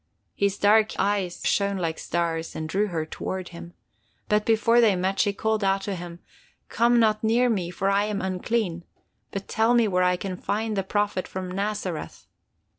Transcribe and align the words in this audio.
His 0.33 0.57
dark 0.57 0.93
eyes 0.97 1.41
shone 1.45 1.77
like 1.77 1.99
stars 1.99 2.55
and 2.55 2.67
drew 2.67 2.87
her 2.87 3.05
toward 3.05 3.49
him. 3.49 3.75
But 4.29 4.47
before 4.47 4.81
they 4.81 4.95
met, 4.95 5.19
she 5.19 5.31
called 5.31 5.63
out 5.63 5.83
to 5.83 5.93
him: 5.93 6.21
'Come 6.69 6.99
not 6.99 7.23
near 7.23 7.51
me, 7.51 7.69
for 7.69 7.87
I 7.87 8.05
am 8.05 8.19
unclean, 8.19 8.83
but 9.29 9.47
tell 9.47 9.75
me 9.75 9.87
where 9.87 10.01
I 10.01 10.17
can 10.17 10.37
find 10.37 10.75
the 10.75 10.81
Prophet 10.81 11.27
from 11.27 11.51
Nazareth! 11.51 12.25